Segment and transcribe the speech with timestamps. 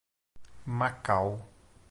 [0.79, 1.37] Macau